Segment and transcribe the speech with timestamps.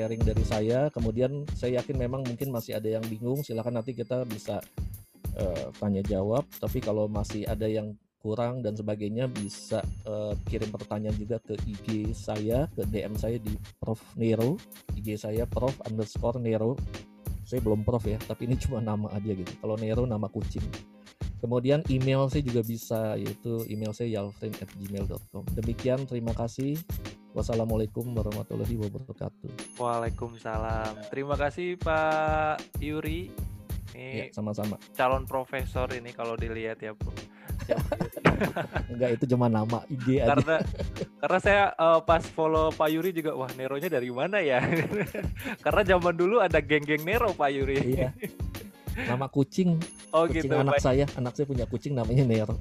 [0.00, 0.88] sharing dari saya.
[0.88, 3.44] Kemudian saya yakin memang mungkin masih ada yang bingung.
[3.44, 4.64] Silakan nanti kita bisa
[5.36, 6.48] uh, tanya jawab.
[6.56, 12.12] Tapi kalau masih ada yang kurang dan sebagainya bisa uh, kirim pertanyaan juga ke IG
[12.12, 14.60] saya ke DM saya di Prof Nero
[14.92, 16.76] IG saya Prof underscore Nero
[17.48, 20.60] saya belum Prof ya tapi ini cuma nama aja gitu kalau Nero nama kucing
[21.40, 26.76] kemudian email saya juga bisa yaitu email saya yalfrin@gmail.com demikian terima kasih
[27.32, 33.30] wassalamualaikum warahmatullahi wabarakatuh Waalaikumsalam terima kasih Pak Yuri
[33.94, 37.10] ini ya, sama-sama calon profesor ini kalau dilihat ya Bu
[38.90, 40.32] Enggak itu cuma nama IG aja.
[40.32, 40.56] Karena
[41.20, 44.64] karena saya uh, pas follow Pak Yuri juga wah Neronya dari mana ya?
[45.64, 47.78] karena zaman dulu ada geng-geng Nero Pak Yuri.
[47.94, 48.10] Iya.
[49.06, 49.78] Nama kucing.
[50.10, 50.54] Oh kucing gitu.
[50.56, 50.84] Anak baik.
[50.84, 52.56] saya, anak saya punya kucing namanya Nero.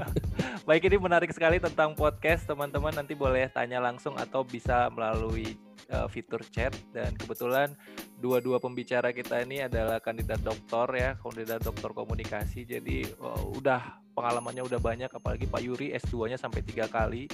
[0.68, 5.58] baik ini menarik sekali tentang podcast teman-teman nanti boleh tanya langsung atau bisa melalui
[5.90, 7.74] uh, fitur chat dan kebetulan
[8.20, 12.68] dua-dua pembicara kita ini adalah kandidat doktor ya, kandidat doktor komunikasi.
[12.68, 17.26] Jadi uh, udah pengalamannya udah banyak apalagi Pak Yuri S2-nya sampai tiga kali.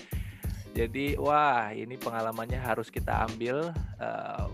[0.76, 4.46] Jadi wah ini pengalamannya harus kita ambil uh,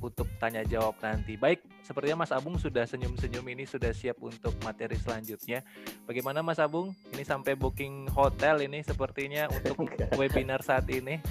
[0.00, 1.36] untuk tanya jawab nanti.
[1.36, 5.62] Baik, sepertinya Mas Abung sudah senyum-senyum ini sudah siap untuk materi selanjutnya.
[6.02, 6.90] Bagaimana Mas Abung?
[7.14, 9.86] Ini sampai booking hotel ini sepertinya untuk
[10.20, 11.22] webinar saat ini.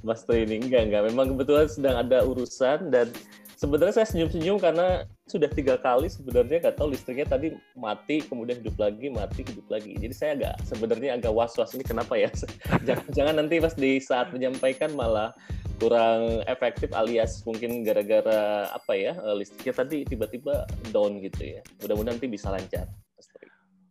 [0.00, 3.12] Mas ini enggak enggak memang kebetulan sedang ada urusan dan
[3.56, 8.76] sebenarnya saya senyum-senyum karena sudah tiga kali sebenarnya nggak tahu listriknya tadi mati kemudian hidup
[8.76, 9.96] lagi mati hidup lagi.
[9.96, 12.28] Jadi saya agak sebenarnya agak was-was ini kenapa ya?
[12.86, 15.32] Jangan jangan nanti pas di saat menyampaikan malah
[15.76, 21.60] kurang efektif alias mungkin gara-gara apa ya eh, listriknya tadi tiba-tiba down gitu ya.
[21.80, 22.86] Mudah-mudahan nanti bisa lancar.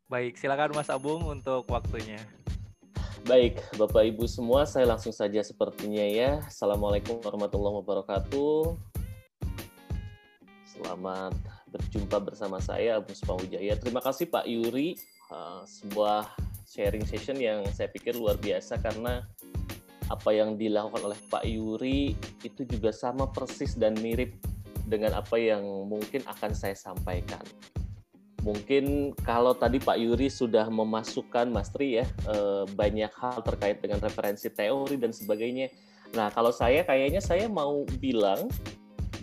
[0.05, 2.21] Baik silakan Mas Abung untuk waktunya.
[3.25, 6.45] Baik, Bapak Ibu semua, saya langsung saja sepertinya ya.
[6.45, 8.94] Assalamualaikum warahmatullahi wabarakatuh.
[10.85, 11.33] Selamat
[11.73, 13.73] berjumpa bersama saya, Abu Wijaya.
[13.73, 14.93] Terima kasih Pak Yuri,
[15.33, 16.29] uh, sebuah
[16.69, 19.25] sharing session yang saya pikir luar biasa karena
[20.13, 22.13] apa yang dilakukan oleh Pak Yuri
[22.45, 24.37] itu juga sama persis dan mirip
[24.85, 27.41] dengan apa yang mungkin akan saya sampaikan
[28.45, 33.97] mungkin kalau tadi Pak Yuri sudah memasukkan Mas Tri ya eh, banyak hal terkait dengan
[33.97, 35.73] referensi teori dan sebagainya.
[36.13, 38.45] Nah, kalau saya kayaknya saya mau bilang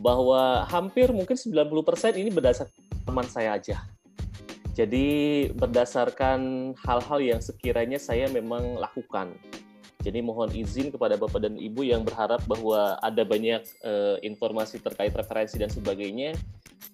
[0.02, 3.86] bahwa hampir mungkin 90% ini berdasarkan teman saya aja.
[4.74, 9.30] Jadi berdasarkan hal-hal yang sekiranya saya memang lakukan.
[10.02, 15.14] Jadi mohon izin kepada Bapak dan Ibu yang berharap bahwa ada banyak uh, informasi terkait
[15.14, 16.34] referensi dan sebagainya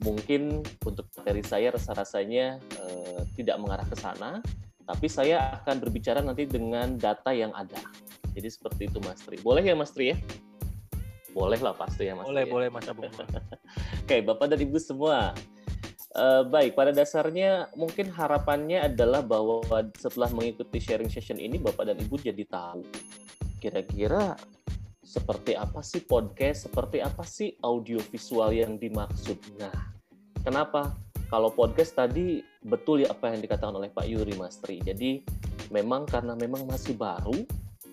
[0.04, 4.44] mungkin untuk materi saya rasa-rasanya uh, tidak mengarah ke sana,
[4.84, 7.80] tapi saya akan berbicara nanti dengan data yang ada.
[8.36, 9.40] Jadi seperti itu Mas Tri.
[9.40, 10.16] Boleh ya Mas Tri ya?
[11.38, 12.74] Boleh lah pasti ya Mas Boleh, Tri, boleh ya?
[12.74, 13.02] Mas Abu.
[14.02, 15.30] Oke, Bapak dan Ibu semua.
[16.18, 19.62] Uh, baik, pada dasarnya mungkin harapannya adalah bahwa
[19.94, 22.82] setelah mengikuti sharing session ini Bapak dan Ibu jadi tahu
[23.58, 24.38] kira-kira
[25.02, 29.38] seperti apa sih podcast, seperti apa sih audio visual yang dimaksud.
[29.58, 29.94] Nah,
[30.44, 30.94] kenapa?
[31.28, 34.80] Kalau podcast tadi betul ya apa yang dikatakan oleh Pak Yuri Mastri.
[34.80, 35.20] Jadi
[35.68, 37.44] memang karena memang masih baru,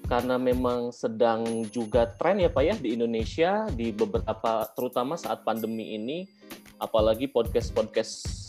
[0.05, 5.97] karena memang sedang juga tren ya Pak ya di Indonesia di beberapa terutama saat pandemi
[5.97, 6.29] ini,
[6.77, 8.45] apalagi podcast-podcast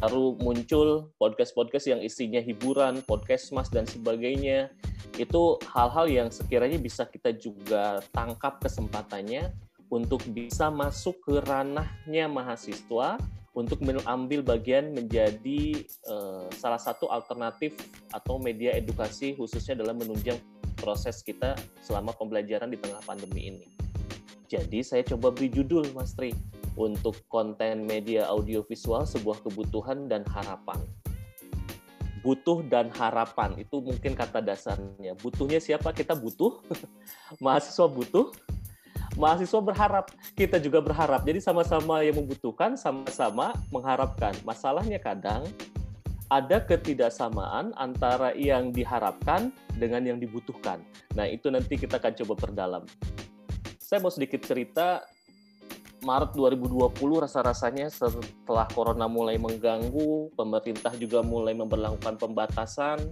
[0.00, 4.72] baru muncul podcast-podcast yang isinya hiburan, podcast mas dan sebagainya.
[5.20, 9.52] Itu hal-hal yang sekiranya bisa kita juga tangkap kesempatannya
[9.92, 13.20] untuk bisa masuk ke ranahnya mahasiswa
[13.50, 17.74] untuk mengambil bagian menjadi uh, salah satu alternatif
[18.14, 20.38] atau media edukasi khususnya dalam menunjang
[20.78, 23.66] proses kita selama pembelajaran di tengah pandemi ini.
[24.50, 26.34] Jadi saya coba beri judul Mas Tri,
[26.78, 30.78] untuk konten media audiovisual sebuah kebutuhan dan harapan.
[32.20, 35.16] Butuh dan harapan itu mungkin kata dasarnya.
[35.16, 35.96] Butuhnya siapa?
[35.96, 36.60] Kita butuh.
[37.44, 38.28] Mahasiswa butuh.
[39.16, 40.06] Mahasiswa berharap,
[40.38, 41.26] kita juga berharap.
[41.26, 44.36] Jadi sama-sama yang membutuhkan, sama-sama mengharapkan.
[44.46, 45.42] Masalahnya kadang
[46.30, 50.78] ada ketidaksamaan antara yang diharapkan dengan yang dibutuhkan.
[51.18, 52.82] Nah, itu nanti kita akan coba perdalam.
[53.82, 55.02] Saya mau sedikit cerita
[56.00, 56.96] Maret 2020
[57.26, 63.04] rasa-rasanya setelah corona mulai mengganggu, pemerintah juga mulai memperlakukan pembatasan,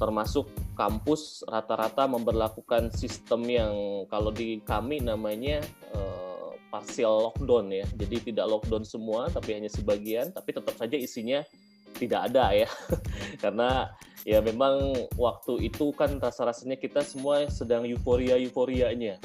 [0.00, 3.74] termasuk kampus rata-rata memperlakukan sistem yang
[4.10, 5.62] kalau di kami namanya
[5.94, 7.86] uh, partial lockdown ya.
[7.94, 11.44] Jadi tidak lockdown semua, tapi hanya sebagian, tapi tetap saja isinya
[11.96, 12.68] tidak ada ya.
[13.42, 13.92] Karena
[14.22, 19.18] ya memang waktu itu kan rasa-rasanya kita semua sedang euforia-euforianya.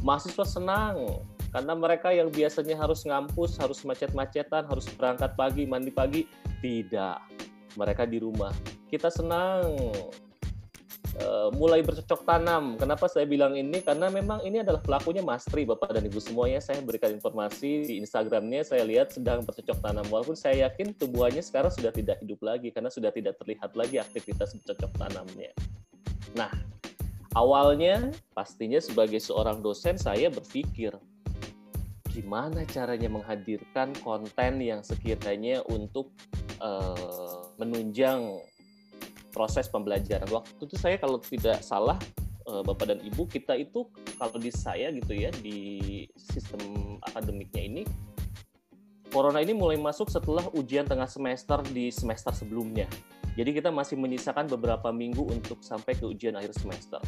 [0.00, 1.20] Mahasiswa senang
[1.50, 6.22] karena mereka yang biasanya harus ngampus, harus macet-macetan, harus berangkat pagi, mandi pagi,
[6.62, 7.18] tidak.
[7.74, 8.54] Mereka di rumah.
[8.86, 9.74] Kita senang
[11.24, 12.76] uh, mulai bercocok tanam.
[12.80, 13.80] Kenapa saya bilang ini?
[13.84, 16.60] Karena memang ini adalah pelakunya Mas Tri, Bapak dan Ibu semuanya.
[16.60, 20.04] Saya berikan informasi di Instagramnya, saya lihat sedang bercocok tanam.
[20.08, 24.56] Walaupun saya yakin tumbuhannya sekarang sudah tidak hidup lagi, karena sudah tidak terlihat lagi aktivitas
[24.60, 25.52] bercocok tanamnya.
[26.36, 26.52] Nah,
[27.34, 30.94] awalnya pastinya sebagai seorang dosen saya berpikir,
[32.10, 36.10] gimana caranya menghadirkan konten yang sekiranya untuk
[36.58, 38.34] uh, menunjang
[39.30, 40.26] proses pembelajaran.
[40.28, 41.96] Waktu itu saya kalau tidak salah
[42.50, 43.86] uh, Bapak dan Ibu kita itu
[44.18, 47.82] kalau di saya gitu ya di sistem akademiknya ini
[49.10, 52.86] corona ini mulai masuk setelah ujian tengah semester di semester sebelumnya.
[53.34, 56.98] Jadi kita masih menyisakan beberapa minggu untuk sampai ke ujian akhir semester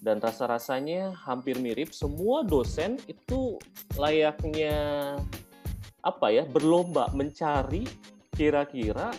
[0.00, 1.92] dan rasa-rasanya hampir mirip.
[1.92, 3.60] Semua dosen itu
[3.96, 5.16] layaknya
[6.00, 7.84] apa ya berlomba mencari
[8.32, 9.12] kira-kira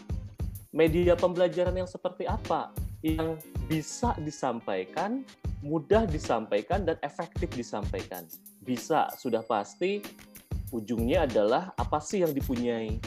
[0.72, 2.72] media pembelajaran yang seperti apa
[3.04, 3.36] yang
[3.68, 5.24] bisa disampaikan,
[5.64, 8.28] mudah disampaikan dan efektif disampaikan.
[8.64, 10.04] Bisa sudah pasti
[10.72, 12.98] ujungnya adalah apa sih yang dipunyai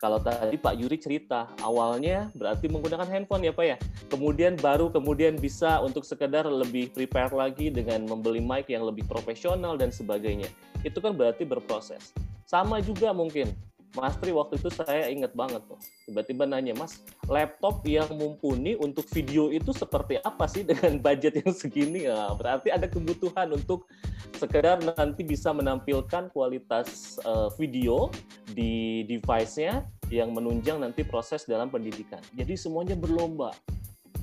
[0.00, 3.76] kalau tadi Pak Yuri cerita, awalnya berarti menggunakan handphone ya Pak ya.
[4.08, 9.76] Kemudian baru kemudian bisa untuk sekedar lebih prepare lagi dengan membeli mic yang lebih profesional
[9.76, 10.48] dan sebagainya.
[10.88, 12.16] Itu kan berarti berproses.
[12.48, 13.52] Sama juga mungkin
[13.98, 15.78] Mas Tri waktu itu saya ingat banget tuh.
[16.06, 21.50] Tiba-tiba nanya, Mas, laptop yang mumpuni untuk video itu seperti apa sih dengan budget yang
[21.50, 22.06] segini?
[22.06, 23.90] Nah, berarti ada kebutuhan untuk
[24.38, 28.14] sekedar nanti bisa menampilkan kualitas uh, video
[28.54, 32.22] di device-nya yang menunjang nanti proses dalam pendidikan.
[32.34, 33.50] Jadi semuanya berlomba.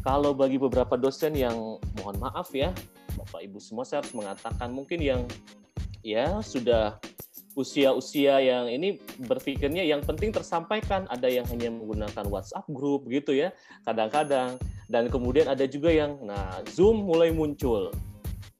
[0.08, 2.72] Kalau bagi beberapa dosen yang mohon maaf ya,
[3.20, 5.28] Bapak Ibu semua saya harus mengatakan mungkin yang
[6.06, 6.96] ya sudah
[7.58, 11.10] usia-usia yang ini berpikirnya yang penting tersampaikan.
[11.10, 13.50] Ada yang hanya menggunakan WhatsApp group gitu ya
[13.84, 14.62] kadang-kadang.
[14.86, 17.90] Dan kemudian ada juga yang nah Zoom mulai muncul.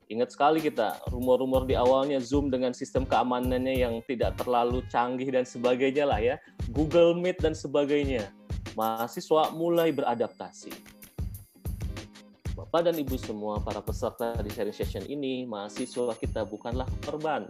[0.10, 5.46] Ingat sekali kita rumor-rumor di awalnya Zoom dengan sistem keamanannya yang tidak terlalu canggih dan
[5.46, 6.36] sebagainya lah ya.
[6.74, 8.28] Google Meet dan sebagainya.
[8.74, 10.98] Mahasiswa mulai beradaptasi.
[12.58, 17.46] Bapak dan Ibu semua para peserta di sharing session ini mahasiswa kita bukanlah korban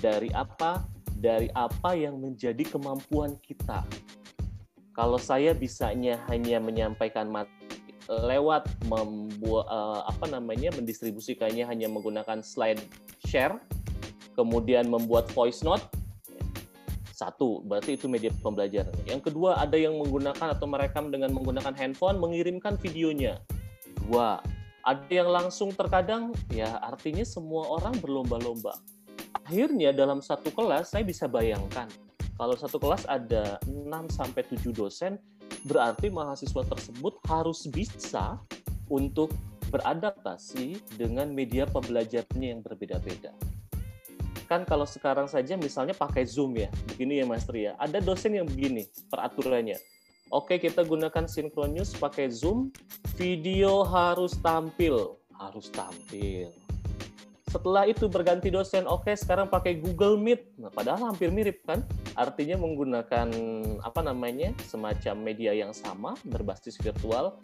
[0.00, 0.82] dari apa
[1.20, 3.84] dari apa yang menjadi kemampuan kita.
[4.96, 7.60] Kalau saya bisanya hanya menyampaikan materi
[8.10, 12.82] lewat membuat uh, apa namanya mendistribusikannya hanya menggunakan slide
[13.22, 13.62] share,
[14.34, 15.86] kemudian membuat voice note,
[17.14, 18.90] satu berarti itu media pembelajaran.
[19.06, 23.38] Yang kedua ada yang menggunakan atau merekam dengan menggunakan handphone mengirimkan videonya.
[24.02, 24.42] Dua
[24.82, 28.74] ada yang langsung terkadang ya artinya semua orang berlomba-lomba
[29.34, 31.90] akhirnya dalam satu kelas saya bisa bayangkan
[32.40, 35.20] kalau satu kelas ada 6 sampai 7 dosen
[35.68, 38.40] berarti mahasiswa tersebut harus bisa
[38.88, 39.28] untuk
[39.68, 43.30] beradaptasi dengan media pembelajarannya yang berbeda-beda.
[44.50, 48.50] Kan kalau sekarang saja misalnya pakai Zoom ya, begini ya Mas Ria, ada dosen yang
[48.50, 49.78] begini peraturannya.
[50.34, 52.74] Oke, kita gunakan Synchronous pakai Zoom,
[53.14, 56.50] video harus tampil, harus tampil
[57.50, 60.54] setelah itu berganti dosen, oke okay, sekarang pakai Google Meet.
[60.54, 61.82] Nah, padahal hampir mirip kan?
[62.14, 63.26] Artinya menggunakan
[63.82, 67.42] apa namanya semacam media yang sama berbasis virtual.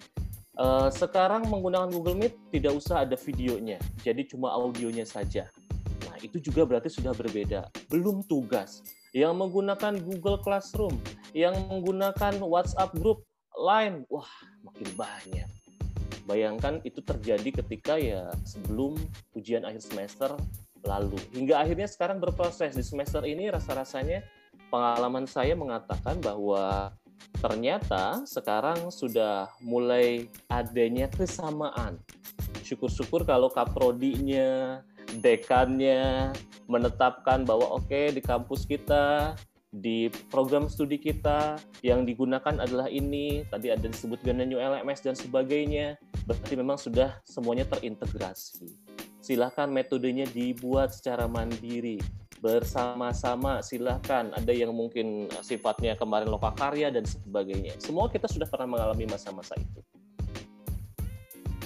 [0.54, 5.50] Uh, sekarang menggunakan Google Meet tidak usah ada videonya, jadi cuma audionya saja.
[6.06, 7.66] Nah itu juga berarti sudah berbeda.
[7.90, 8.86] Belum tugas.
[9.10, 10.96] Yang menggunakan Google Classroom,
[11.34, 14.28] yang menggunakan WhatsApp Group, Line, wah
[14.62, 15.55] makin banyak
[16.26, 18.98] Bayangkan itu terjadi ketika ya sebelum
[19.38, 20.30] ujian akhir semester
[20.82, 21.18] lalu.
[21.30, 24.26] Hingga akhirnya sekarang berproses di semester ini rasa-rasanya
[24.68, 26.90] pengalaman saya mengatakan bahwa
[27.38, 32.02] ternyata sekarang sudah mulai adanya kesamaan.
[32.66, 34.82] Syukur-syukur kalau kaprodinya,
[35.22, 36.34] dekannya
[36.66, 39.38] menetapkan bahwa oke okay, di kampus kita
[39.74, 45.98] di program studi kita yang digunakan adalah ini, tadi ada disebutkan new LMS dan sebagainya,
[46.24, 48.70] berarti memang sudah semuanya terintegrasi.
[49.20, 51.98] Silahkan metodenya dibuat secara mandiri,
[52.40, 54.30] bersama-sama silahkan.
[54.36, 57.74] Ada yang mungkin sifatnya kemarin lokakarya dan sebagainya.
[57.80, 59.80] Semua kita sudah pernah mengalami masa-masa itu.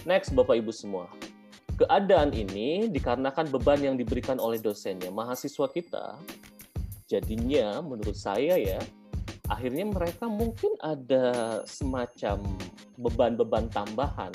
[0.08, 1.10] Next bapak ibu semua.
[1.76, 6.20] Keadaan ini dikarenakan beban yang diberikan oleh dosennya mahasiswa kita
[7.10, 8.78] Jadinya menurut saya ya,
[9.50, 12.38] akhirnya mereka mungkin ada semacam
[12.94, 14.30] beban-beban tambahan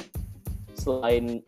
[0.75, 1.39] selain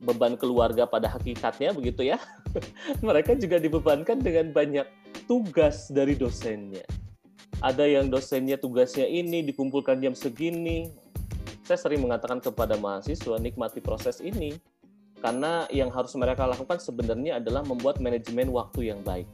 [0.00, 2.16] beban keluarga pada hakikatnya begitu ya.
[3.06, 4.88] Mereka juga dibebankan dengan banyak
[5.28, 6.88] tugas dari dosennya.
[7.60, 10.88] Ada yang dosennya tugasnya ini dikumpulkan jam segini.
[11.68, 14.56] Saya sering mengatakan kepada mahasiswa nikmati proses ini
[15.20, 19.28] karena yang harus mereka lakukan sebenarnya adalah membuat manajemen waktu yang baik.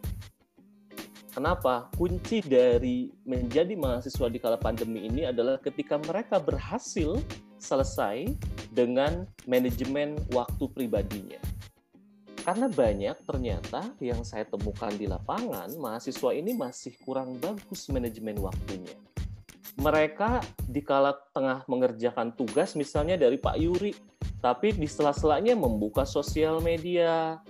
[1.36, 1.92] Kenapa?
[1.92, 7.20] Kunci dari menjadi mahasiswa di kala pandemi ini adalah ketika mereka berhasil
[7.60, 8.32] selesai
[8.72, 11.36] dengan manajemen waktu pribadinya.
[12.40, 18.96] Karena banyak ternyata yang saya temukan di lapangan, mahasiswa ini masih kurang bagus manajemen waktunya.
[19.76, 23.92] Mereka di kala tengah mengerjakan tugas misalnya dari Pak Yuri,
[24.40, 27.44] tapi di sela-selanya membuka sosial media,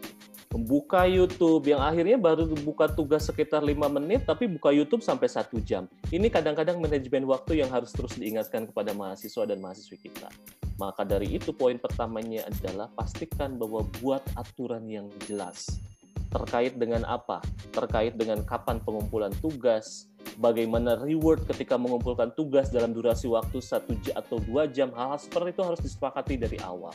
[0.52, 5.58] membuka YouTube yang akhirnya baru buka tugas sekitar lima menit tapi buka YouTube sampai satu
[5.60, 5.90] jam.
[6.08, 10.30] Ini kadang-kadang manajemen waktu yang harus terus diingatkan kepada mahasiswa dan mahasiswi kita.
[10.76, 15.80] Maka dari itu poin pertamanya adalah pastikan bahwa buat aturan yang jelas.
[16.28, 17.40] Terkait dengan apa?
[17.72, 24.20] Terkait dengan kapan pengumpulan tugas, bagaimana reward ketika mengumpulkan tugas dalam durasi waktu satu jam
[24.20, 26.92] atau dua jam, hal-hal seperti itu harus disepakati dari awal.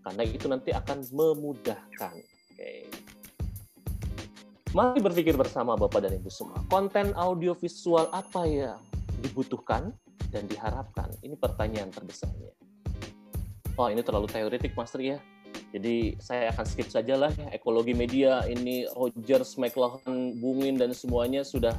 [0.00, 2.14] Karena itu nanti akan memudahkan.
[2.60, 2.92] Oke.
[4.76, 6.60] Mari berpikir bersama Bapak dan Ibu semua.
[6.68, 8.76] Konten audiovisual apa yang
[9.24, 9.96] dibutuhkan
[10.28, 11.08] dan diharapkan?
[11.24, 12.52] Ini pertanyaan terbesarnya.
[13.80, 15.16] Oh, ini terlalu teoretik, Master ya.
[15.72, 17.48] Jadi saya akan skip saja lah ya.
[17.48, 21.72] Ekologi media ini Rogers, McLaughlin, Bungin dan semuanya sudah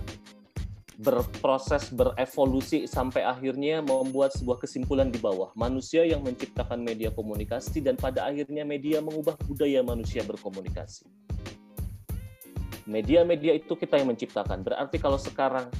[1.00, 7.96] berproses berevolusi sampai akhirnya membuat sebuah kesimpulan di bawah manusia yang menciptakan media komunikasi dan
[7.96, 11.08] pada akhirnya media mengubah budaya manusia berkomunikasi
[12.90, 14.66] media-media itu kita yang menciptakan.
[14.66, 15.72] Berarti kalau sekarang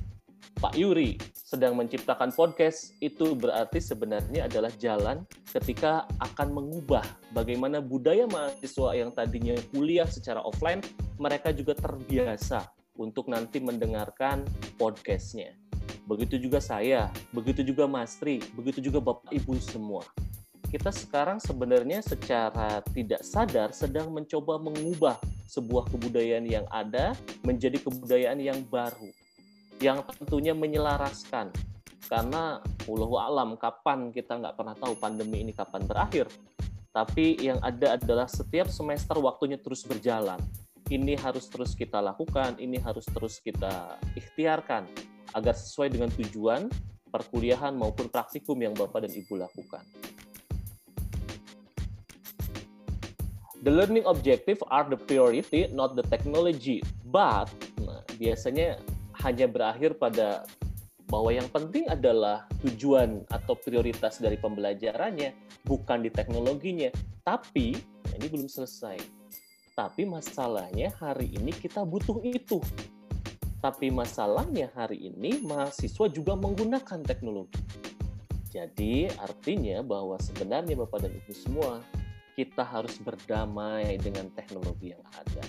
[0.62, 7.02] Pak Yuri sedang menciptakan podcast, itu berarti sebenarnya adalah jalan ketika akan mengubah
[7.34, 10.80] bagaimana budaya mahasiswa yang tadinya kuliah secara offline,
[11.18, 12.70] mereka juga terbiasa
[13.02, 14.46] untuk nanti mendengarkan
[14.78, 15.58] podcastnya.
[16.06, 20.06] Begitu juga saya, begitu juga Mas Tri, begitu juga Bapak Ibu semua.
[20.70, 27.12] Kita sekarang sebenarnya secara tidak sadar sedang mencoba mengubah sebuah kebudayaan yang ada
[27.44, 29.12] menjadi kebudayaan yang baru
[29.82, 31.52] yang tentunya menyelaraskan.
[32.08, 36.32] Karena puluh alam kapan kita nggak pernah tahu pandemi ini kapan berakhir.
[36.92, 40.40] Tapi yang ada adalah setiap semester waktunya terus berjalan
[40.92, 44.86] ini harus terus kita lakukan ini harus terus kita ikhtiarkan
[45.32, 46.68] agar sesuai dengan tujuan
[47.08, 49.84] perkuliahan maupun praktikum yang Bapak dan Ibu lakukan.
[53.62, 56.82] the learning objective are the priority, not the technology.
[57.06, 58.82] But nah, biasanya
[59.22, 60.46] hanya berakhir pada
[61.06, 66.90] bahwa yang penting adalah tujuan atau prioritas dari pembelajarannya, bukan di teknologinya.
[67.22, 69.21] Tapi nah ini belum selesai.
[69.82, 72.62] Tapi masalahnya hari ini kita butuh itu.
[73.66, 77.58] Tapi masalahnya hari ini mahasiswa juga menggunakan teknologi.
[78.54, 81.82] Jadi artinya bahwa sebenarnya Bapak dan Ibu semua
[82.38, 85.42] kita harus berdamai dengan teknologi yang ada.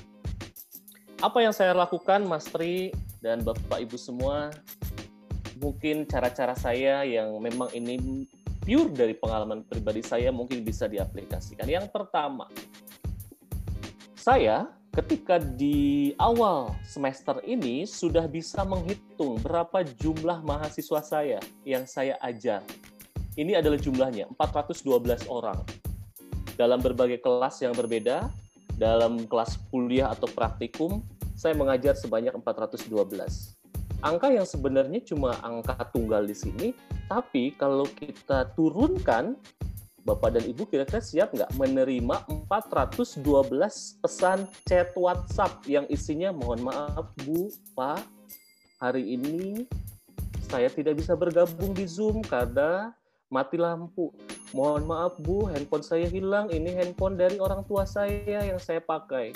[1.21, 2.89] Apa yang saya lakukan, Mas Tri
[3.21, 4.49] dan Bapak Ibu semua,
[5.61, 8.25] mungkin cara-cara saya yang memang ini
[8.65, 11.69] pure dari pengalaman pribadi saya mungkin bisa diaplikasikan.
[11.69, 12.49] Yang pertama,
[14.23, 22.15] saya ketika di awal semester ini sudah bisa menghitung berapa jumlah mahasiswa saya yang saya
[22.23, 22.63] ajar.
[23.35, 25.59] Ini adalah jumlahnya, 412 orang
[26.55, 28.31] dalam berbagai kelas yang berbeda,
[28.79, 31.03] dalam kelas kuliah atau praktikum,
[31.35, 33.59] saya mengajar sebanyak 412.
[34.07, 36.69] Angka yang sebenarnya cuma angka tunggal di sini,
[37.11, 39.35] tapi kalau kita turunkan,
[40.03, 43.23] Bapak dan Ibu kira-kira siap nggak menerima 412
[44.03, 48.03] pesan chat WhatsApp yang isinya mohon maaf Bu, Pak,
[48.83, 49.63] hari ini
[50.51, 52.91] saya tidak bisa bergabung di Zoom karena
[53.31, 54.11] mati lampu.
[54.53, 56.53] Mohon maaf Bu, handphone saya hilang.
[56.53, 59.33] Ini handphone dari orang tua saya yang saya pakai.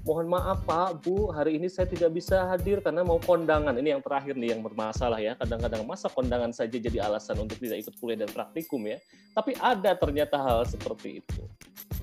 [0.00, 3.76] Mohon maaf Pak, Bu, hari ini saya tidak bisa hadir karena mau kondangan.
[3.76, 5.36] Ini yang terakhir nih yang bermasalah ya.
[5.36, 8.96] Kadang-kadang masa kondangan saja jadi alasan untuk tidak ikut kuliah dan praktikum ya.
[9.36, 11.42] Tapi ada ternyata hal seperti itu.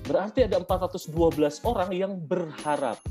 [0.06, 1.10] Berarti ada 412
[1.66, 3.02] orang yang berharap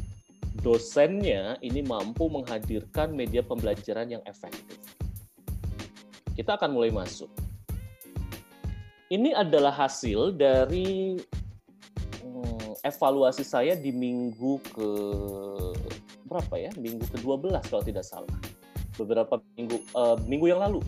[0.64, 4.80] dosennya ini mampu menghadirkan media pembelajaran yang efektif.
[6.32, 7.28] Kita akan mulai masuk
[9.08, 11.16] ini adalah hasil dari
[12.84, 14.90] evaluasi saya di minggu ke
[16.28, 16.72] berapa ya?
[16.76, 18.38] Minggu ke-12 kalau tidak salah.
[18.98, 20.82] Beberapa minggu uh, minggu yang lalu.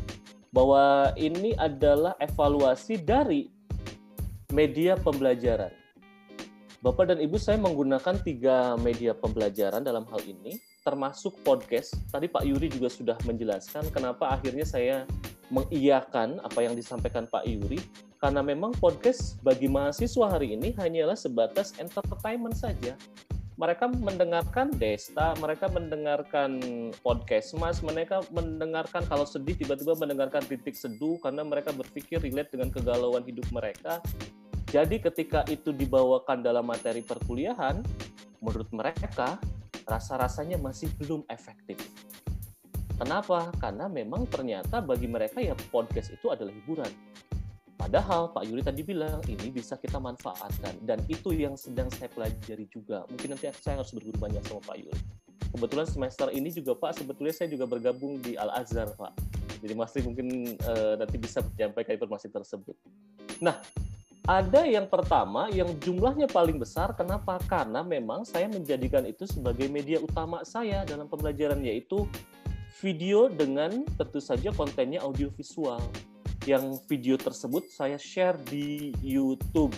[0.50, 3.54] bahwa ini adalah evaluasi dari
[4.50, 5.70] media pembelajaran.
[6.82, 11.94] Bapak dan Ibu, saya menggunakan tiga media pembelajaran dalam hal ini, termasuk podcast.
[12.10, 15.06] Tadi Pak Yuri juga sudah menjelaskan kenapa akhirnya saya
[15.54, 17.78] mengiyakan apa yang disampaikan Pak Yuri,
[18.20, 23.00] karena memang podcast bagi mahasiswa hari ini hanyalah sebatas entertainment saja
[23.60, 26.64] mereka mendengarkan Desta, mereka mendengarkan
[27.04, 32.72] podcast Mas, mereka mendengarkan kalau sedih tiba-tiba mendengarkan titik seduh karena mereka berpikir relate dengan
[32.72, 34.00] kegalauan hidup mereka.
[34.72, 37.84] Jadi ketika itu dibawakan dalam materi perkuliahan,
[38.40, 39.36] menurut mereka
[39.84, 41.84] rasa-rasanya masih belum efektif.
[42.96, 43.52] Kenapa?
[43.60, 46.88] Karena memang ternyata bagi mereka ya podcast itu adalah hiburan
[47.80, 52.68] Padahal Pak Yuri tadi bilang ini bisa kita manfaatkan dan itu yang sedang saya pelajari
[52.68, 53.08] juga.
[53.08, 55.00] Mungkin nanti saya harus berguru banyak sama Pak Yuri.
[55.56, 59.16] Kebetulan semester ini juga Pak, sebetulnya saya juga bergabung di Al Azhar Pak.
[59.64, 62.76] Jadi Mas Tri mungkin uh, nanti bisa menyampaikan informasi tersebut.
[63.40, 63.56] Nah,
[64.28, 66.92] ada yang pertama yang jumlahnya paling besar.
[67.00, 67.40] Kenapa?
[67.48, 72.04] Karena memang saya menjadikan itu sebagai media utama saya dalam pembelajaran yaitu
[72.84, 75.82] video dengan tentu saja kontennya audiovisual
[76.48, 79.76] yang video tersebut saya share di YouTube.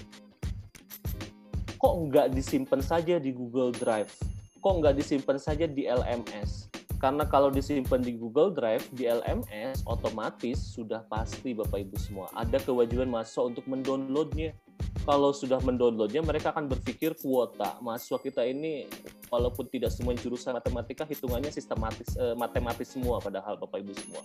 [1.82, 4.14] Kok nggak disimpan saja di Google Drive?
[4.62, 6.70] Kok nggak disimpan saja di LMS?
[7.02, 12.62] Karena kalau disimpan di Google Drive, di LMS, otomatis sudah pasti Bapak Ibu semua ada
[12.62, 14.54] kewajiban mahasiswa untuk mendownloadnya.
[15.02, 17.82] Kalau sudah mendownloadnya, mereka akan berpikir kuota.
[17.82, 18.86] Mahasiswa kita ini,
[19.34, 24.22] walaupun tidak semua jurusan matematika, hitungannya sistematis, eh, matematis semua padahal Bapak Ibu semua.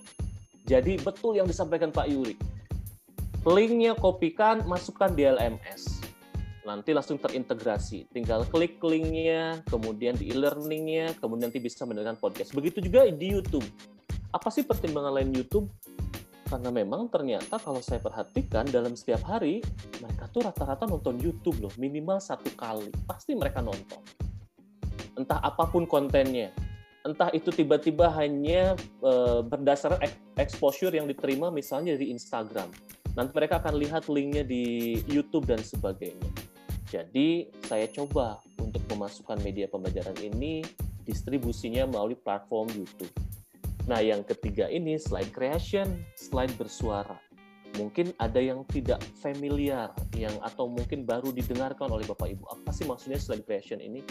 [0.66, 2.34] Jadi betul yang disampaikan Pak Yuri.
[3.46, 6.02] Linknya kopikan, masukkan di LMS.
[6.66, 8.10] Nanti langsung terintegrasi.
[8.10, 12.50] Tinggal klik linknya, kemudian di e-learningnya, kemudian nanti bisa mendengarkan podcast.
[12.50, 13.62] Begitu juga di YouTube.
[14.34, 15.70] Apa sih pertimbangan lain YouTube?
[16.50, 19.62] Karena memang ternyata kalau saya perhatikan dalam setiap hari,
[20.02, 22.90] mereka tuh rata-rata nonton YouTube loh, minimal satu kali.
[23.06, 24.02] Pasti mereka nonton.
[25.14, 26.65] Entah apa pun kontennya
[27.06, 32.68] entah itu tiba-tiba hanya uh, berdasarkan exposure yang diterima misalnya dari Instagram.
[33.14, 36.28] Nanti mereka akan lihat linknya di YouTube dan sebagainya.
[36.90, 40.62] Jadi saya coba untuk memasukkan media pembelajaran ini
[41.06, 43.10] distribusinya melalui platform YouTube.
[43.86, 47.25] Nah yang ketiga ini slide creation, slide bersuara.
[47.74, 52.44] Mungkin ada yang tidak familiar, yang atau mungkin baru didengarkan oleh Bapak Ibu.
[52.46, 54.06] Apa sih maksudnya slide creation ini?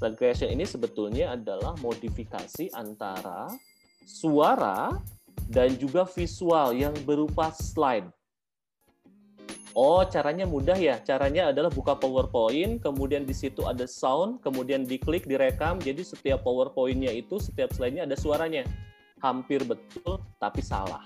[0.00, 3.52] Slide creation ini sebetulnya adalah modifikasi antara
[4.08, 4.96] suara
[5.46, 8.10] dan juga visual yang berupa slide.
[9.76, 10.96] Oh, caranya mudah ya.
[11.04, 15.76] Caranya adalah buka PowerPoint, kemudian di situ ada sound, kemudian diklik, direkam.
[15.76, 18.64] Jadi setiap PowerPoint-nya itu, setiap slide-nya ada suaranya.
[19.20, 21.04] Hampir betul, tapi salah.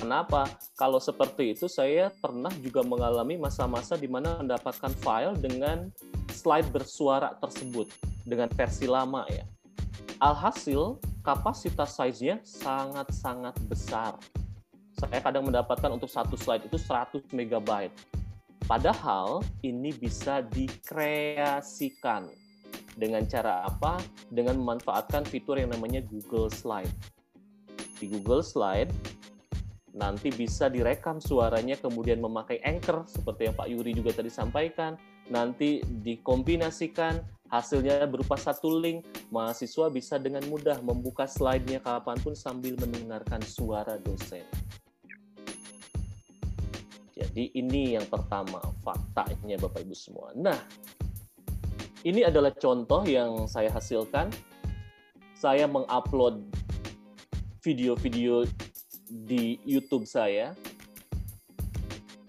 [0.00, 0.48] Kenapa?
[0.80, 5.92] Kalau seperti itu, saya pernah juga mengalami masa-masa di mana mendapatkan file dengan
[6.32, 7.92] slide bersuara tersebut
[8.24, 9.44] dengan versi lama ya.
[10.20, 14.16] Alhasil kapasitas size-nya sangat-sangat besar.
[14.96, 17.92] Saya kadang mendapatkan untuk satu slide itu 100 MB.
[18.68, 22.28] Padahal ini bisa dikreasikan.
[22.94, 23.96] Dengan cara apa?
[24.28, 26.90] Dengan memanfaatkan fitur yang namanya Google Slide.
[27.96, 28.92] Di Google Slide,
[30.00, 34.96] nanti bisa direkam suaranya kemudian memakai anchor seperti yang Pak Yuri juga tadi sampaikan.
[35.28, 37.20] Nanti dikombinasikan
[37.52, 39.04] hasilnya berupa satu link.
[39.28, 44.42] Mahasiswa bisa dengan mudah membuka slide-nya kapan pun sambil mendengarkan suara dosen.
[47.12, 50.32] Jadi ini yang pertama faktanya Bapak Ibu semua.
[50.32, 50.56] Nah
[52.08, 54.32] ini adalah contoh yang saya hasilkan.
[55.36, 56.48] Saya mengupload
[57.60, 58.48] video-video
[59.10, 60.54] di YouTube saya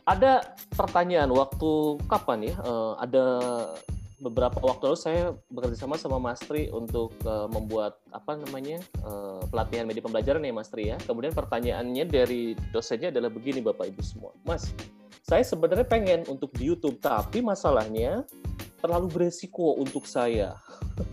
[0.10, 2.56] ada pertanyaan waktu kapan ya?
[2.66, 3.26] Uh, ada
[4.22, 9.42] beberapa waktu lalu saya bekerja sama sama Mas Tri untuk uh, membuat apa namanya uh,
[9.50, 10.98] pelatihan media pembelajaran ya Mas Tri ya.
[11.02, 14.70] Kemudian pertanyaannya dari dosennya adalah begini Bapak Ibu semua, Mas,
[15.26, 18.26] saya sebenarnya pengen untuk di YouTube tapi masalahnya
[18.82, 20.58] terlalu beresiko untuk saya.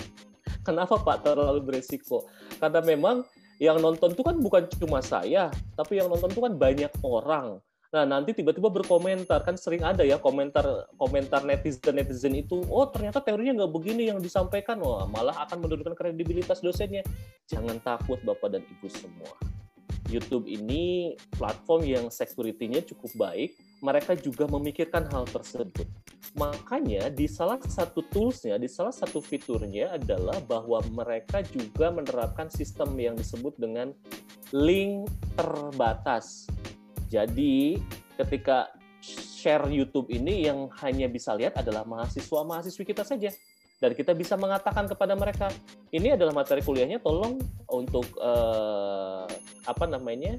[0.66, 2.28] Kenapa Pak terlalu beresiko?
[2.60, 3.24] Karena memang
[3.58, 7.58] yang nonton itu kan bukan cuma saya, tapi yang nonton itu kan banyak orang.
[7.88, 13.24] Nah nanti tiba-tiba berkomentar kan sering ada ya komentar komentar netizen netizen itu oh ternyata
[13.24, 14.76] teorinya nggak begini yang disampaikan.
[14.78, 17.00] Wah malah akan menurunkan kredibilitas dosennya.
[17.48, 19.32] Jangan takut bapak dan ibu semua.
[20.08, 25.86] YouTube ini platform yang security-nya cukup baik mereka juga memikirkan hal tersebut
[26.36, 32.94] makanya di salah satu toolsnya di salah satu fiturnya adalah bahwa mereka juga menerapkan sistem
[33.00, 33.90] yang disebut dengan
[34.52, 36.48] link terbatas.
[37.08, 37.80] Jadi
[38.16, 38.68] ketika
[39.00, 43.32] share YouTube ini yang hanya bisa lihat adalah mahasiswa-mahasiswi kita saja.
[43.78, 45.46] Dan kita bisa mengatakan kepada mereka,
[45.94, 47.38] ini adalah materi kuliahnya, tolong
[47.70, 49.22] untuk uh,
[49.70, 50.34] apa namanya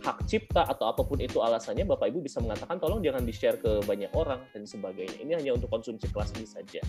[0.00, 3.84] hak cipta atau apa pun itu alasannya, Bapak Ibu bisa mengatakan, tolong jangan di-share ke
[3.84, 5.20] banyak orang dan sebagainya.
[5.20, 6.80] Ini hanya untuk konsumsi kelas ini saja.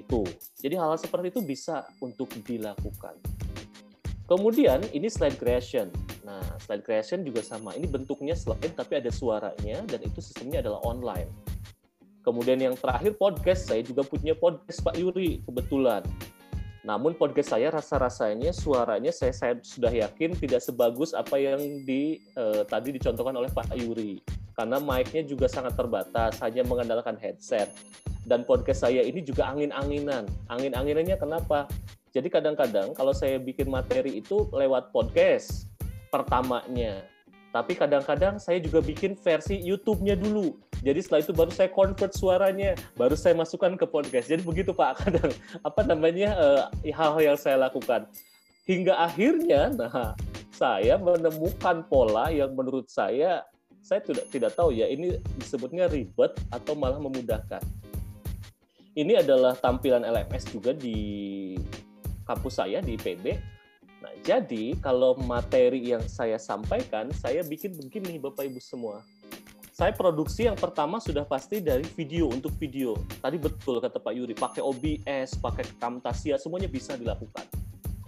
[0.00, 0.24] Itu.
[0.56, 3.20] Jadi hal-hal seperti itu bisa untuk dilakukan.
[4.26, 5.86] Kemudian ini slide creation.
[6.26, 7.78] Nah, slide creation juga sama.
[7.78, 11.30] Ini bentuknya slide tapi ada suaranya dan itu sistemnya adalah online.
[12.26, 16.02] Kemudian yang terakhir podcast, saya juga punya podcast Pak Yuri kebetulan.
[16.86, 22.62] Namun podcast saya rasa-rasanya suaranya saya, saya sudah yakin tidak sebagus apa yang di eh,
[22.62, 24.22] tadi dicontohkan oleh Pak Yuri.
[24.54, 27.74] Karena mic-nya juga sangat terbatas, hanya mengandalkan headset.
[28.22, 30.30] Dan podcast saya ini juga angin-anginan.
[30.46, 31.66] Angin-anginannya kenapa?
[32.14, 35.66] Jadi kadang-kadang kalau saya bikin materi itu lewat podcast
[36.08, 37.02] pertamanya.
[37.50, 40.54] Tapi kadang-kadang saya juga bikin versi YouTube-nya dulu.
[40.84, 44.28] Jadi setelah itu baru saya convert suaranya, baru saya masukkan ke podcast.
[44.28, 45.32] Jadi begitu Pak, kadang
[45.64, 46.36] apa namanya
[46.82, 48.08] eh, hal-hal yang saya lakukan.
[48.66, 50.18] Hingga akhirnya, nah
[50.50, 53.46] saya menemukan pola yang menurut saya
[53.86, 57.62] saya tidak tidak tahu ya ini disebutnya ribet atau malah memudahkan.
[58.96, 61.54] Ini adalah tampilan LMS juga di
[62.26, 63.38] kampus saya di IPB.
[64.02, 69.04] Nah, jadi kalau materi yang saya sampaikan, saya bikin begini Bapak Ibu semua.
[69.76, 72.96] Saya produksi yang pertama sudah pasti dari video untuk video.
[73.20, 77.44] Tadi betul kata Pak Yuri, pakai OBS, pakai Camtasia, semuanya bisa dilakukan.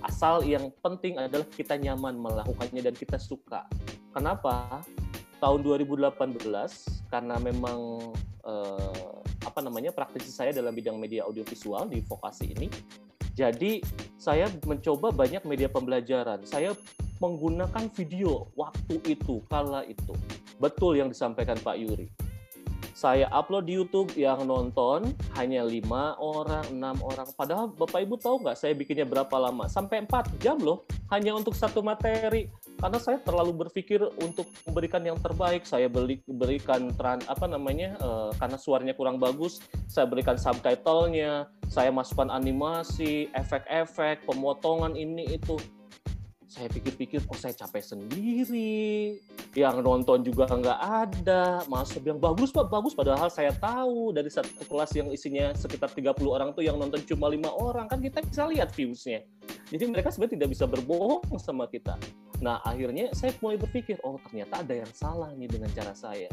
[0.01, 3.69] Asal yang penting adalah kita nyaman melakukannya dan kita suka.
[4.17, 4.81] Kenapa?
[5.45, 6.41] Tahun 2018
[7.13, 8.01] karena memang
[8.49, 9.13] eh,
[9.45, 12.73] apa namanya praktisi saya dalam bidang media audiovisual di vokasi ini
[13.37, 13.85] jadi
[14.19, 16.43] saya mencoba banyak media pembelajaran.
[16.43, 16.75] Saya
[17.19, 20.15] menggunakan video waktu itu, kala itu.
[20.59, 22.09] Betul yang disampaikan Pak Yuri.
[22.99, 27.31] Saya upload di YouTube yang nonton hanya lima orang, enam orang.
[27.39, 29.71] Padahal Bapak Ibu tahu nggak saya bikinnya berapa lama?
[29.71, 35.19] Sampai 4 jam loh, hanya untuk satu materi karena saya terlalu berpikir untuk memberikan yang
[35.19, 39.59] terbaik saya beli berikan tran apa namanya uh, karena suaranya kurang bagus
[39.91, 45.59] saya berikan subtitlenya saya masukkan animasi efek-efek pemotongan ini itu
[46.49, 49.21] saya pikir-pikir kok saya capek sendiri.
[49.53, 51.61] Yang nonton juga nggak ada.
[51.69, 52.97] Masuk yang bagus pak bagus.
[52.97, 57.29] Padahal saya tahu dari satu kelas yang isinya sekitar 30 orang tuh yang nonton cuma
[57.29, 57.85] lima orang.
[57.93, 59.29] Kan kita bisa lihat viewsnya.
[59.69, 62.01] Jadi mereka sebenarnya tidak bisa berbohong sama kita.
[62.41, 66.33] Nah akhirnya saya mulai berpikir oh ternyata ada yang salah nih dengan cara saya.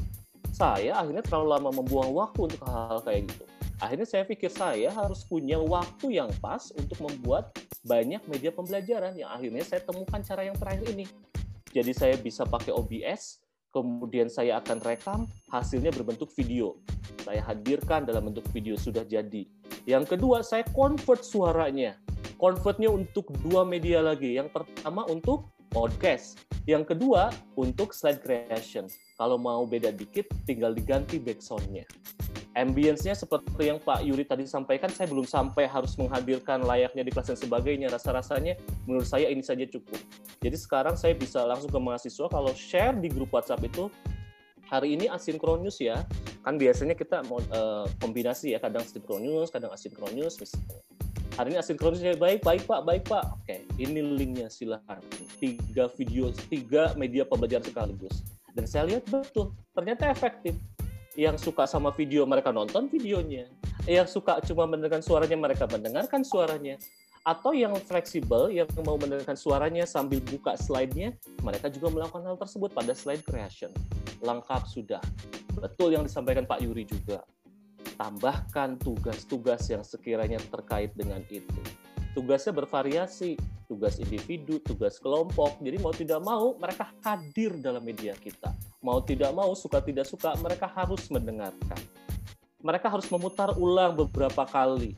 [0.56, 3.44] Saya akhirnya terlalu lama membuang waktu untuk hal-hal kayak gitu
[3.84, 7.52] akhirnya saya pikir saya harus punya waktu yang pas untuk membuat
[7.84, 11.06] banyak media pembelajaran yang akhirnya saya temukan cara yang terakhir ini.
[11.76, 13.44] Jadi saya bisa pakai OBS,
[13.76, 15.20] kemudian saya akan rekam,
[15.52, 16.80] hasilnya berbentuk video.
[17.20, 19.44] Saya hadirkan dalam bentuk video sudah jadi.
[19.84, 22.00] Yang kedua, saya convert suaranya.
[22.40, 24.40] Convertnya untuk dua media lagi.
[24.40, 26.40] Yang pertama untuk podcast.
[26.64, 28.88] Yang kedua untuk slide creation.
[29.20, 31.84] Kalau mau beda dikit, tinggal diganti backsound-nya
[32.56, 37.36] ambience-nya seperti yang Pak Yuri tadi sampaikan, saya belum sampai harus menghadirkan layaknya di kelas
[37.36, 37.92] dan sebagainya.
[37.92, 38.56] Rasa-rasanya
[38.88, 40.00] menurut saya ini saja cukup.
[40.40, 43.92] Jadi sekarang saya bisa langsung ke mahasiswa kalau share di grup WhatsApp itu
[44.72, 46.08] hari ini asinkronus ya.
[46.48, 50.80] Kan biasanya kita uh, kombinasi ya, kadang sinkronus, kadang asinkronus misalnya.
[51.36, 53.26] Hari ini asinkronus ya baik, baik Pak, baik Pak.
[53.36, 55.04] Oke, ini linknya silahkan.
[55.36, 58.24] Tiga video, tiga media pembelajaran sekaligus.
[58.56, 60.56] Dan saya lihat betul, ternyata efektif
[61.16, 63.48] yang suka sama video mereka nonton videonya.
[63.88, 66.76] Yang suka cuma mendengarkan suaranya mereka mendengarkan suaranya.
[67.26, 72.70] Atau yang fleksibel yang mau mendengarkan suaranya sambil buka slide-nya mereka juga melakukan hal tersebut
[72.70, 73.74] pada slide creation.
[74.22, 75.02] Lengkap sudah.
[75.58, 77.26] Betul yang disampaikan Pak Yuri juga.
[77.98, 81.58] Tambahkan tugas-tugas yang sekiranya terkait dengan itu.
[82.14, 88.54] Tugasnya bervariasi tugas individu tugas kelompok jadi mau tidak mau mereka hadir dalam media kita
[88.86, 91.82] mau tidak mau, suka tidak suka, mereka harus mendengarkan.
[92.62, 94.94] Mereka harus memutar ulang beberapa kali.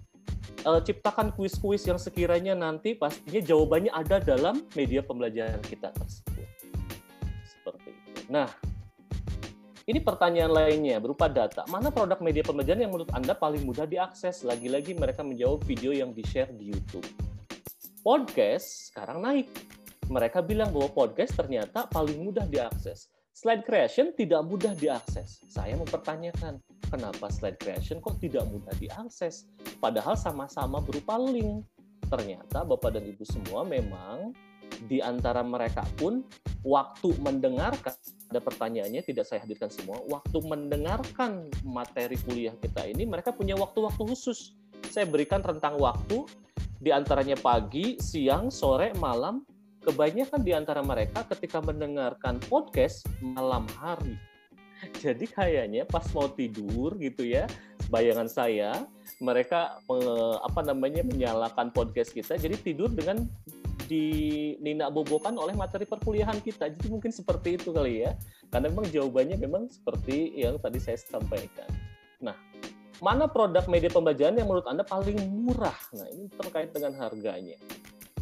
[0.60, 6.47] E, ciptakan kuis-kuis yang sekiranya nanti pastinya jawabannya ada dalam media pembelajaran kita tersebut.
[7.47, 8.27] Seperti itu.
[8.27, 8.51] Nah,
[9.88, 11.63] ini pertanyaan lainnya berupa data.
[11.71, 14.43] Mana produk media pembelajaran yang menurut Anda paling mudah diakses?
[14.43, 17.08] Lagi-lagi mereka menjawab video yang di-share di YouTube.
[18.08, 19.52] Podcast sekarang naik.
[20.08, 23.12] Mereka bilang bahwa podcast ternyata paling mudah diakses.
[23.36, 25.43] Slide creation tidak mudah diakses.
[25.52, 29.52] Saya mempertanyakan, kenapa slide creation kok tidak mudah diakses?
[29.84, 31.67] Padahal sama-sama berupa link.
[32.08, 34.32] Ternyata Bapak dan Ibu semua memang
[34.88, 36.24] di antara mereka pun
[36.63, 37.91] waktu mendengarkan
[38.32, 44.04] ada pertanyaannya tidak saya hadirkan semua waktu mendengarkan materi kuliah kita ini mereka punya waktu-waktu
[44.04, 44.60] khusus
[44.91, 46.28] saya berikan rentang waktu
[46.78, 49.42] di antaranya pagi, siang, sore, malam
[49.82, 54.20] kebanyakan di antara mereka ketika mendengarkan podcast malam hari
[55.02, 57.50] jadi kayaknya pas mau tidur gitu ya
[57.90, 58.86] bayangan saya
[59.24, 59.80] mereka
[60.44, 63.26] apa namanya menyalakan podcast kita jadi tidur dengan
[63.88, 64.06] di
[64.60, 66.68] Nina bobokan oleh materi perkuliahan kita.
[66.68, 68.20] Jadi mungkin seperti itu kali ya.
[68.52, 71.72] Karena memang jawabannya memang seperti yang tadi saya sampaikan.
[72.20, 72.36] Nah,
[72.98, 75.78] mana produk media pembelajaran yang menurut Anda paling murah?
[75.94, 77.58] Nah, ini terkait dengan harganya.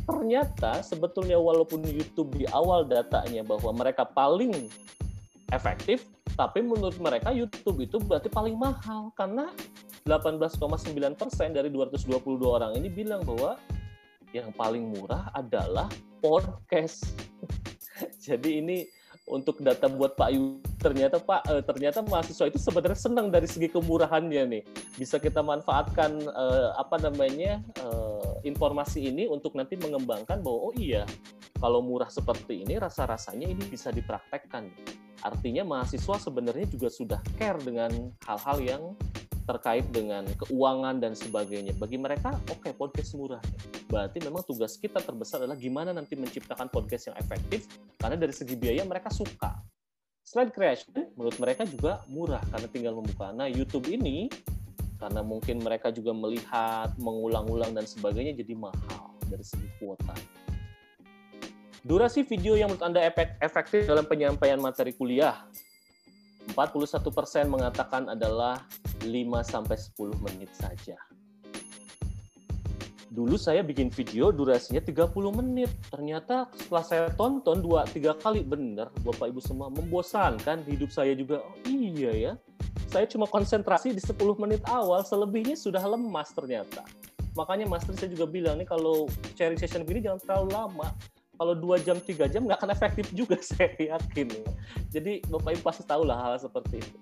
[0.05, 4.69] Ternyata sebetulnya walaupun YouTube di awal datanya bahwa mereka paling
[5.49, 6.05] efektif,
[6.37, 9.49] tapi menurut mereka YouTube itu berarti paling mahal karena
[10.05, 13.57] 18,9% dari 222 orang ini bilang bahwa
[14.29, 15.89] yang paling murah adalah
[16.21, 17.09] podcast.
[18.25, 18.77] Jadi ini
[19.25, 23.73] untuk data buat Pak Yu ternyata Pak eh, ternyata mahasiswa itu sebenarnya senang dari segi
[23.73, 24.63] kemurahannya nih.
[25.01, 31.09] Bisa kita manfaatkan eh, apa namanya eh, informasi ini untuk nanti mengembangkan bahwa oh iya
[31.57, 34.69] kalau murah seperti ini rasa-rasanya ini bisa dipraktekkan.
[35.25, 38.83] Artinya mahasiswa sebenarnya juga sudah care dengan hal-hal yang
[39.45, 41.73] terkait dengan keuangan dan sebagainya.
[41.77, 43.41] Bagi mereka, oke okay, podcast murah.
[43.89, 47.69] Berarti memang tugas kita terbesar adalah gimana nanti menciptakan podcast yang efektif,
[48.01, 49.74] karena dari segi biaya mereka suka.
[50.25, 53.29] Slide creation menurut mereka juga murah karena tinggal membuka.
[53.29, 54.25] Nah YouTube ini
[54.97, 60.17] karena mungkin mereka juga melihat, mengulang-ulang dan sebagainya jadi mahal dari segi kuota.
[61.85, 63.05] Durasi video yang menurut Anda
[63.37, 65.45] efektif dalam penyampaian materi kuliah
[66.57, 66.89] 41%
[67.45, 68.65] mengatakan adalah
[69.05, 69.05] 5
[69.45, 70.97] sampai 10 menit saja.
[73.15, 75.71] Dulu saya bikin video durasinya 30 menit.
[75.87, 81.39] Ternyata setelah saya tonton 2 3 kali benar Bapak Ibu semua membosankan hidup saya juga.
[81.39, 82.31] Oh, iya ya.
[82.91, 86.83] Saya cuma konsentrasi di 10 menit awal, selebihnya sudah lemas ternyata.
[87.39, 89.07] Makanya Master saya juga bilang nih kalau
[89.39, 90.87] sharing session begini jangan terlalu lama
[91.35, 94.31] kalau dua jam tiga jam nggak akan efektif juga saya yakin
[94.87, 96.97] jadi bapak ibu pasti tahu lah hal seperti itu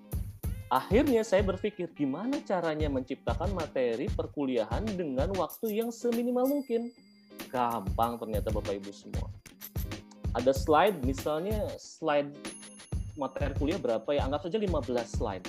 [0.74, 6.90] akhirnya saya berpikir gimana caranya menciptakan materi perkuliahan dengan waktu yang seminimal mungkin?
[7.54, 9.30] Gampang ternyata bapak ibu semua.
[10.34, 12.34] Ada slide misalnya slide
[13.14, 14.26] materi kuliah berapa ya?
[14.26, 15.46] Anggap saja 15 slide.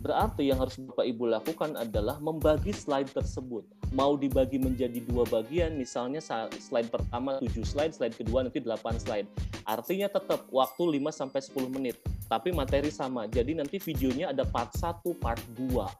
[0.00, 3.68] Berarti yang harus Bapak Ibu lakukan adalah membagi slide tersebut.
[3.90, 9.26] Mau dibagi menjadi dua bagian, misalnya slide pertama 7 slide, slide kedua nanti 8 slide.
[9.66, 11.98] Artinya tetap waktu 5 sampai 10 menit,
[12.30, 13.26] tapi materi sama.
[13.26, 15.90] Jadi nanti videonya ada part 1, part 2.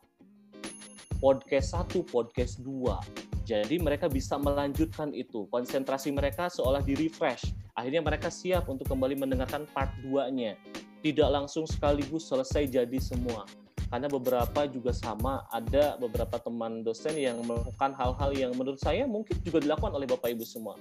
[1.18, 2.94] Podcast 1, podcast 2.
[3.42, 5.50] Jadi mereka bisa melanjutkan itu.
[5.50, 7.50] Konsentrasi mereka seolah di-refresh.
[7.74, 10.54] Akhirnya mereka siap untuk kembali mendengarkan part 2-nya.
[11.02, 13.42] Tidak langsung sekaligus selesai jadi semua
[13.90, 19.34] karena beberapa juga sama ada beberapa teman dosen yang melakukan hal-hal yang menurut saya mungkin
[19.42, 20.78] juga dilakukan oleh Bapak Ibu semua.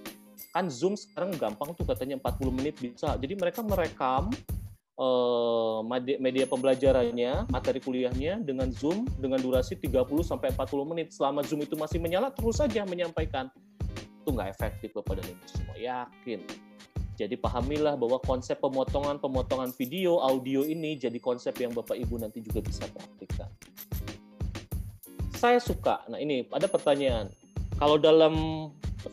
[0.53, 3.17] Kan Zoom sekarang gampang tuh katanya 40 menit bisa.
[3.17, 4.29] Jadi mereka merekam
[5.01, 5.81] uh,
[6.21, 11.09] media pembelajarannya, materi kuliahnya dengan Zoom dengan durasi 30 sampai 40 menit.
[11.09, 13.49] Selama Zoom itu masih menyala terus saja menyampaikan.
[14.21, 15.75] Itu nggak efektif Bapak dan Ibu semua.
[15.81, 16.68] Yakin
[17.19, 22.63] jadi pahamilah bahwa konsep pemotongan-pemotongan video, audio ini jadi konsep yang Bapak Ibu nanti juga
[22.63, 23.51] bisa praktikkan.
[25.35, 26.07] Saya suka.
[26.07, 27.27] Nah ini ada pertanyaan.
[27.75, 28.35] Kalau dalam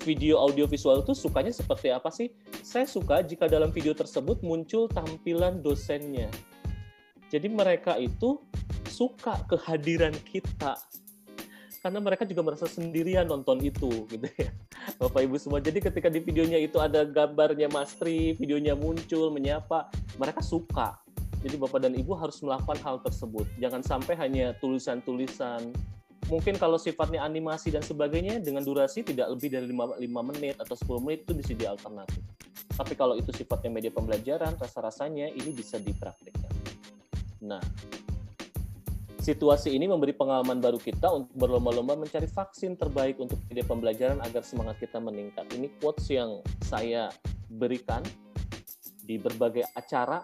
[0.06, 2.30] video audio visual itu sukanya seperti apa sih?
[2.62, 6.30] Saya suka jika dalam video tersebut muncul tampilan dosennya.
[7.26, 8.38] Jadi mereka itu
[8.86, 10.78] suka kehadiran kita
[11.86, 14.50] karena mereka juga merasa sendirian nonton itu gitu ya.
[15.00, 19.86] Bapak Ibu semua jadi ketika di videonya itu ada gambarnya Mas Tri videonya muncul menyapa
[20.18, 20.98] mereka suka.
[21.46, 23.46] Jadi Bapak dan Ibu harus melakukan hal tersebut.
[23.62, 25.70] Jangan sampai hanya tulisan-tulisan.
[26.26, 30.74] Mungkin kalau sifatnya animasi dan sebagainya dengan durasi tidak lebih dari 5, 5 menit atau
[30.74, 32.18] 10 menit itu bisa di alternatif.
[32.74, 36.50] Tapi kalau itu sifatnya media pembelajaran rasa-rasanya ini bisa dipraktikkan
[37.46, 37.60] nah
[39.16, 44.44] Situasi ini memberi pengalaman baru kita untuk berlomba-lomba mencari vaksin terbaik untuk media pembelajaran agar
[44.46, 45.48] semangat kita meningkat.
[45.50, 47.10] Ini quotes yang saya
[47.50, 48.04] berikan
[49.06, 50.22] di berbagai acara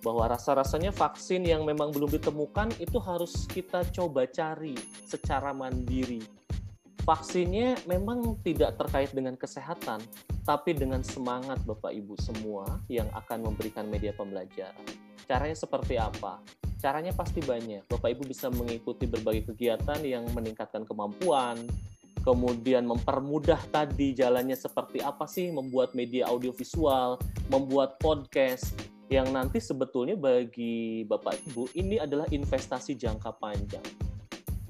[0.00, 4.72] bahwa rasa-rasanya vaksin yang memang belum ditemukan itu harus kita coba cari
[5.04, 6.24] secara mandiri.
[7.04, 10.00] Vaksinnya memang tidak terkait dengan kesehatan,
[10.44, 15.09] tapi dengan semangat Bapak Ibu semua yang akan memberikan media pembelajaran.
[15.30, 16.42] Caranya seperti apa?
[16.82, 17.86] Caranya pasti banyak.
[17.86, 21.70] Bapak Ibu bisa mengikuti berbagai kegiatan yang meningkatkan kemampuan,
[22.26, 28.74] kemudian mempermudah tadi jalannya seperti apa sih membuat media audiovisual, membuat podcast
[29.06, 33.86] yang nanti sebetulnya bagi Bapak Ibu ini adalah investasi jangka panjang.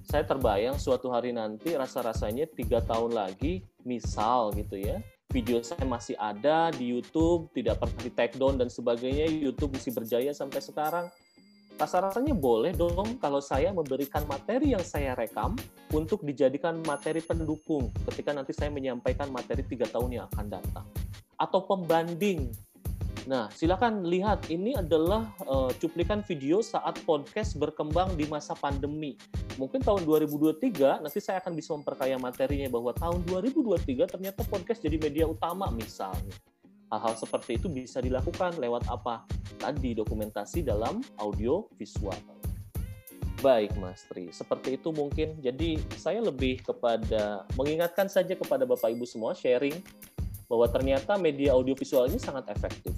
[0.05, 6.19] Saya terbayang suatu hari nanti rasa-rasanya tiga tahun lagi, misal gitu ya, video saya masih
[6.19, 11.07] ada di YouTube, tidak pernah di take down dan sebagainya, YouTube masih berjaya sampai sekarang
[11.81, 15.57] rasa-rasanya boleh dong kalau saya memberikan materi yang saya rekam
[15.97, 20.85] untuk dijadikan materi pendukung ketika nanti saya menyampaikan materi tiga tahun yang akan datang.
[21.41, 22.53] Atau pembanding.
[23.29, 29.19] Nah, silakan lihat ini adalah uh, cuplikan video saat podcast berkembang di masa pandemi.
[29.61, 34.97] Mungkin tahun 2023 nanti saya akan bisa memperkaya materinya bahwa tahun 2023 ternyata podcast jadi
[34.97, 36.33] media utama misalnya
[36.91, 39.23] Hal-hal seperti itu bisa dilakukan lewat apa?
[39.63, 42.19] Tadi dokumentasi dalam audio visual.
[43.39, 44.35] Baik, Mas Tri.
[44.35, 45.39] Seperti itu mungkin.
[45.39, 49.79] Jadi saya lebih kepada mengingatkan saja kepada Bapak Ibu semua sharing
[50.51, 52.91] bahwa ternyata media audiovisual ini sangat efektif.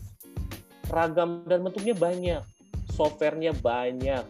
[0.91, 2.43] Ragam dan bentuknya banyak,
[2.95, 4.25] softwarenya banyak,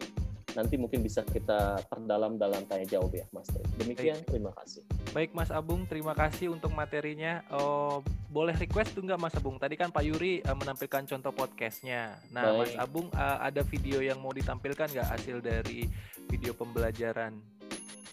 [0.52, 3.48] nanti mungkin bisa kita perdalam dalam tanya jawab ya Mas.
[3.80, 4.28] Demikian Baik.
[4.28, 4.82] terima kasih.
[5.12, 7.40] Baik Mas Abung, terima kasih untuk materinya.
[7.52, 9.56] Oh, boleh request tuh nggak Mas Abung?
[9.56, 12.16] Tadi kan Pak Yuri uh, menampilkan contoh podcastnya.
[12.32, 12.58] Nah Baik.
[12.60, 15.88] Mas Abung uh, ada video yang mau ditampilkan nggak hasil dari
[16.28, 17.36] video pembelajaran?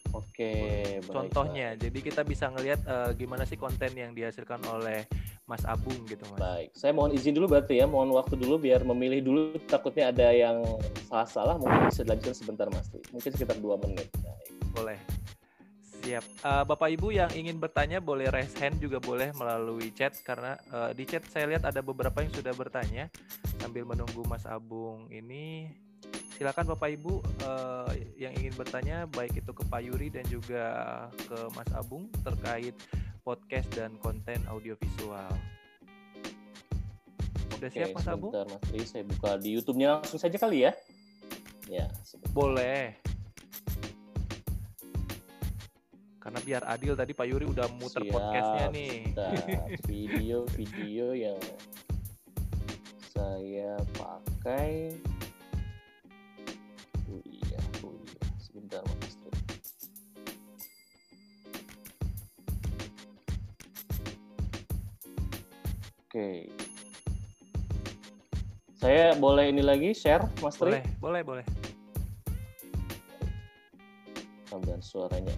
[0.10, 1.78] Oke, contohnya.
[1.78, 1.82] Baik.
[1.86, 5.06] Jadi kita bisa ngelihat uh, gimana sih konten yang dihasilkan oleh
[5.50, 6.38] Mas Abung gitu Mas.
[6.38, 10.30] Baik, saya mohon izin dulu berarti ya, mohon waktu dulu biar memilih dulu takutnya ada
[10.30, 10.62] yang
[11.10, 12.86] salah-salah mungkin bisa dilanjutkan sebentar Mas.
[13.10, 14.06] Mungkin sekitar dua menit.
[14.22, 14.50] Baik.
[14.78, 15.00] Boleh.
[16.00, 16.24] Siap.
[16.46, 20.96] Uh, Bapak Ibu yang ingin bertanya boleh raise hand juga boleh melalui chat karena uh,
[20.96, 23.12] di chat saya lihat ada beberapa yang sudah bertanya
[23.60, 25.68] sambil menunggu Mas Abung ini
[26.40, 30.64] silakan Bapak Ibu uh, yang ingin bertanya baik itu ke Pak Yuri dan juga
[31.20, 32.72] ke Mas Abung terkait
[33.30, 35.30] podcast dan konten audiovisual.
[37.62, 38.34] Udah Oke, siap Mas Abu?
[38.34, 40.74] Mas Tri, saya buka di YouTube-nya langsung saja kali ya.
[41.70, 42.34] Ya, sebentar.
[42.34, 42.98] boleh.
[46.18, 49.14] Karena biar adil tadi Pak Yuri udah muter siap, podcastnya nih.
[49.94, 51.42] Video-video yang
[53.14, 54.98] saya pakai.
[57.06, 58.26] Oh iya, oh iya.
[58.42, 59.09] Sebentar Mas.
[66.10, 66.50] Oke.
[68.82, 70.82] Saya boleh ini lagi share, Mas Tri?
[70.98, 71.46] Boleh, boleh, boleh.
[74.50, 75.38] Tambahan suaranya.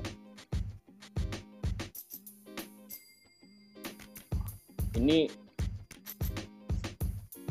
[4.96, 5.28] Ini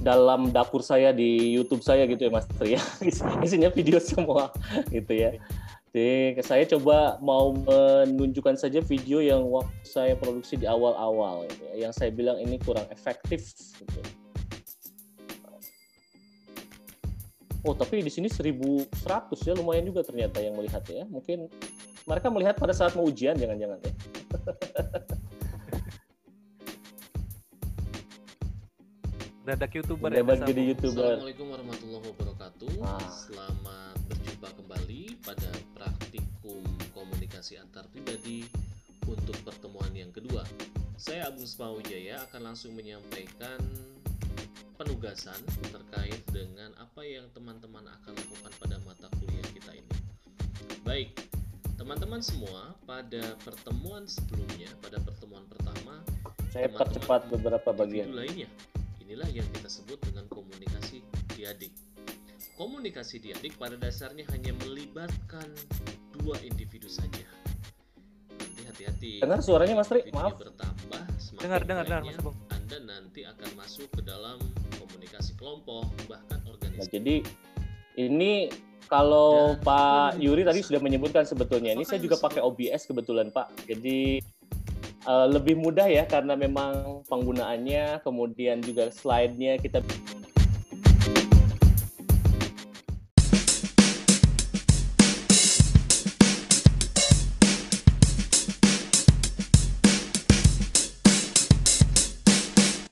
[0.01, 2.83] dalam dapur saya di YouTube saya gitu ya Mas Tri ya.
[3.45, 4.49] Isinya video semua
[4.89, 5.37] gitu ya.
[5.93, 11.91] Jadi saya coba mau menunjukkan saja video yang waktu saya produksi di awal-awal, gitu ya,
[11.91, 13.51] yang saya bilang ini kurang efektif.
[13.83, 14.01] Gitu.
[17.61, 18.89] Oh tapi di sini 1100
[19.45, 21.05] ya lumayan juga ternyata yang melihat ya.
[21.05, 21.51] Mungkin
[22.09, 23.93] mereka melihat pada saat mau ujian jangan-jangan ya.
[29.51, 30.23] Dadak youtuber ya.
[30.25, 31.21] jadi youtuber.
[31.21, 32.71] Assalamualaikum warahmatullahi wabarakatuh.
[32.81, 33.03] Ah.
[33.13, 36.63] Selamat berjumpa kembali pada praktikum
[36.95, 38.47] komunikasi antar pribadi
[39.11, 40.47] untuk pertemuan yang kedua.
[40.95, 43.59] Saya Agung Spawijaya akan langsung menyampaikan
[44.79, 45.37] penugasan
[45.69, 49.95] terkait dengan apa yang teman-teman akan lakukan pada mata kuliah kita ini.
[50.87, 51.19] Baik,
[51.75, 56.01] teman-teman semua, pada pertemuan sebelumnya, pada pertemuan pertama,
[56.55, 58.49] saya percepat beberapa bagian lainnya.
[59.03, 61.03] Inilah yang kita sebut dengan komunikasi
[61.35, 61.75] diadik
[62.61, 65.49] Komunikasi diadik pada dasarnya hanya melibatkan
[66.13, 67.25] dua individu saja.
[68.81, 69.21] Hati-hati.
[69.21, 70.41] Dengar suaranya Mas Tri, maaf.
[70.41, 72.37] bertambah, semakin dengar, dengar, dengar, Mas Bung.
[72.49, 74.41] Anda nanti akan masuk ke dalam
[74.81, 76.81] komunikasi kelompok, bahkan organisasi.
[76.81, 77.17] Nah, jadi
[78.01, 78.49] ini
[78.89, 83.69] kalau Dan Pak Yuri tadi sudah menyebutkan sebetulnya ini saya juga pakai OBS kebetulan Pak.
[83.69, 84.25] Jadi
[85.05, 89.85] uh, lebih mudah ya karena memang penggunaannya kemudian juga slide-nya kita